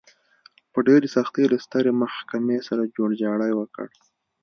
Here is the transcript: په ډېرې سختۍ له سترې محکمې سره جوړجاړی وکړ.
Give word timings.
په 0.71 0.79
ډېرې 0.87 1.07
سختۍ 1.15 1.45
له 1.51 1.57
سترې 1.65 1.91
محکمې 2.01 2.57
سره 2.67 2.91
جوړجاړی 2.95 3.51
وکړ. 3.55 3.87